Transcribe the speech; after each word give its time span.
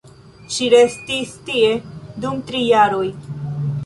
Ŝi 0.53 0.69
restis 0.73 1.33
tie 1.49 1.69
dum 2.25 2.39
tri 2.47 2.63
jaroj. 2.71 3.07